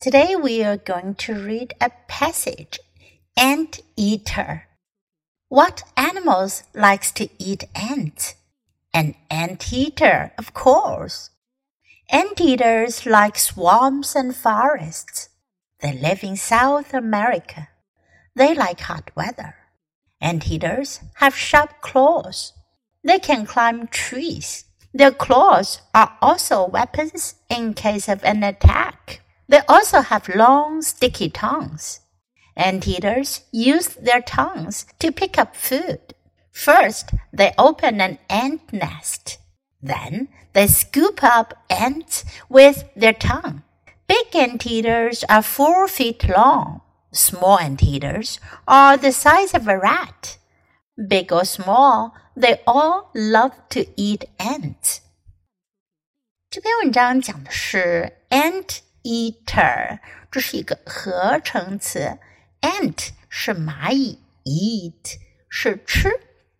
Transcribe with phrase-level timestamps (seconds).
[0.00, 2.80] Today we are going to read a passage
[3.36, 4.66] Ant Eater.
[5.50, 8.34] What animals likes to eat ants?
[8.94, 11.28] An ant eater, of course.
[12.08, 15.28] Ant eaters like swamps and forests.
[15.80, 17.68] They live in South America.
[18.34, 19.54] They like hot weather.
[20.18, 22.54] Ant eaters have sharp claws.
[23.04, 24.64] They can climb trees.
[24.94, 29.20] Their claws are also weapons in case of an attack.
[29.49, 32.01] They also have long, sticky tongues.
[32.55, 36.15] Anteaters use their tongues to pick up food.
[36.51, 39.37] First, they open an ant nest.
[39.81, 43.63] Then, they scoop up ants with their tongue.
[44.07, 46.81] Big anteaters are four feet long.
[47.11, 50.37] Small anteaters are the size of a rat.
[51.07, 55.01] Big or small, they all love to eat ants.
[56.49, 59.98] 这篇文章讲的是 ant eater，
[60.30, 62.18] 这是一个合成词。
[62.60, 65.16] ant 是蚂蚁，eat
[65.48, 66.10] 是吃，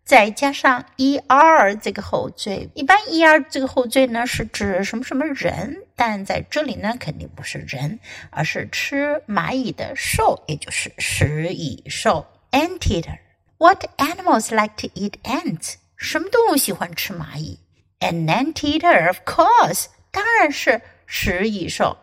[0.03, 2.69] 再加上 er 这个后缀。
[2.73, 7.99] 一般 er 这个后缀呢是指什么什么人，但在这里呢肯定不是人，
[8.31, 12.25] 而是吃蚂蚁的兽，也就是食蚁兽。
[12.51, 13.19] Anteater。
[13.57, 15.75] What animals like to eat ants？
[15.95, 17.59] 什么动物喜欢吃蚂蚁
[17.99, 21.95] ？An anteater, of course，当然是食蚁兽。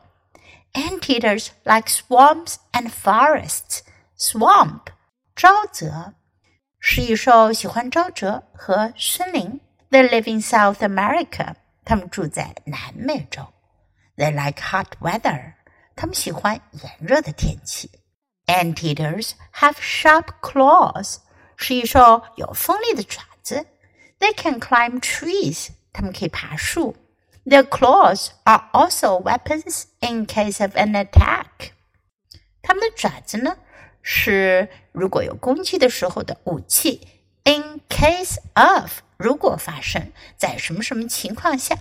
[0.73, 3.81] Anteaters like swamps and forests.
[4.17, 4.87] Swamp
[5.35, 6.13] 沼泽，
[6.79, 9.59] 食蚁兽喜欢沼泽和森林。
[9.89, 11.55] They live in South America.
[11.85, 13.45] 他们住在南美洲。
[14.15, 15.53] They like hot weather.
[15.95, 17.91] 他们喜欢炎热的天气。
[18.47, 21.17] Anteaters have sharp claws.
[21.57, 23.65] 食蚁兽有锋利的爪子。
[24.19, 25.69] They can climb trees.
[25.91, 26.95] 它们可以爬树。
[27.47, 31.71] Their claws are also weapons in case of an attack.
[32.61, 33.57] 它们的爪子呢，
[34.01, 37.07] 是如果有攻击的时候的武器。
[37.43, 41.77] In case of，如果发生在什么什么情况下。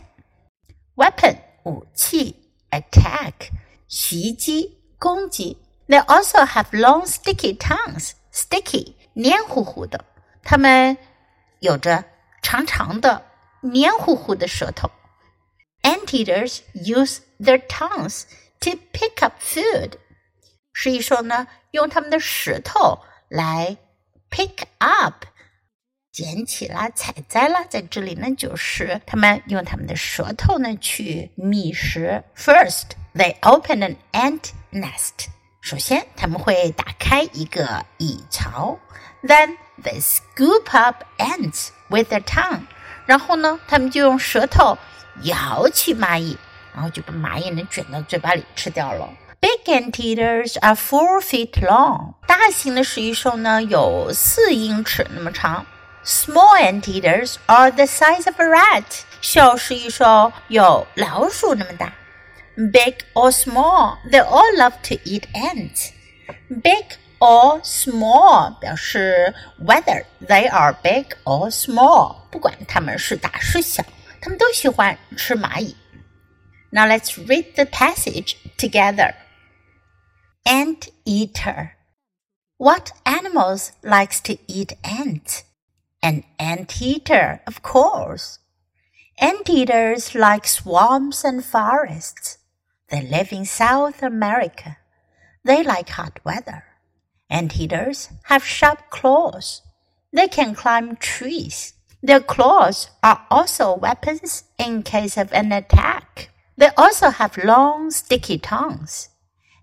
[0.96, 2.38] Weapon，武器。
[2.72, 3.50] Attack，
[3.86, 5.58] 袭击、攻击。
[5.88, 8.12] They also have long sticky tongues.
[8.32, 10.06] Sticky，黏糊糊的。
[10.42, 10.96] 它们
[11.58, 12.04] 有着
[12.40, 13.26] 长长的、
[13.60, 14.90] 黏糊糊的舌头。
[16.06, 18.22] Anteaters use their tongues
[18.60, 19.92] to pick up food.
[20.72, 23.76] 食蚁兽呢，用它们的舌头来
[24.30, 25.24] pick up，
[26.12, 27.64] 捡起啦、采摘啦。
[27.68, 32.22] 在这里呢，就是它们用它们的舌头呢去觅食。
[32.36, 35.26] First, they open an ant nest.
[35.60, 38.78] 首先，他们会打开一个蚁巢。
[39.22, 42.66] Then they scoop up ants with their tongue.
[43.06, 44.78] 然后呢，他们就用舌头
[45.23, 46.37] 咬起蚂蚁，
[46.73, 49.09] 然后就把蚂蚁呢卷到嘴巴里吃掉了。
[49.39, 52.13] Big anteaters are four feet long。
[52.27, 55.65] 大型的食蚁兽呢有四英尺那么长。
[56.03, 58.83] Small anteaters are the size of a rat。
[59.21, 61.93] 小食蚁兽有老鼠那么大。
[62.55, 65.91] Big or small, they all love to eat ants.
[66.63, 66.85] Big
[67.19, 73.83] or small 表示 whether they are big or small，不管它们是大是小。
[74.20, 75.76] 他们都喜欢吃蚂蚁。
[76.70, 79.14] Now let's read the passage together.
[80.44, 81.72] Ant eater.
[82.56, 85.42] What animals likes to eat ants?
[86.00, 88.38] An anteater, of course.
[89.18, 92.38] Anteaters like swamps and forests.
[92.88, 94.78] They live in South America.
[95.44, 96.64] They like hot weather.
[97.28, 99.62] Anteaters have sharp claws.
[100.12, 101.74] They can climb trees.
[102.01, 106.29] Their claws are also weapons in case of an attack.
[106.57, 109.09] They also have long, sticky tongues.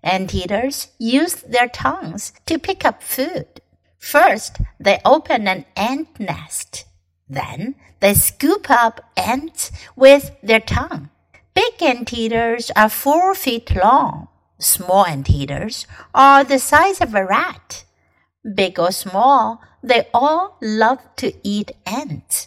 [0.03, 3.61] Anteaters use their tongues to pick up food.
[3.99, 6.85] First, they open an ant nest.
[7.27, 11.09] Then, they scoop up ants with their tongue.
[11.55, 14.27] Big anteaters are four feet long.
[14.59, 17.83] Small anteaters are the size of a rat.
[18.53, 22.45] Big or small, they all love to eat ants.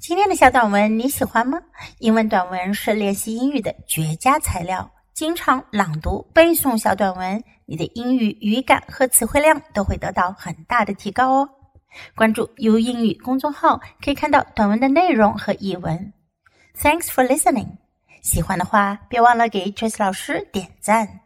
[0.00, 1.60] 今天的小短文你喜欢吗？
[1.98, 4.90] 英文短文是练习英语的绝佳材料。
[5.14, 11.48] 经常朗读、背诵小短文，你的英语语感和词汇量都会得到很大的提高哦。
[12.14, 16.12] 关注 U 英语公众号，可以看到短文的内容和译文。
[16.76, 17.76] Thanks for listening。
[18.22, 21.20] 喜欢的话，别忘了给 Trace 老师点赞。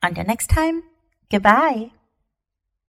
[0.00, 0.82] Until next time。
[1.28, 1.95] Goodbye.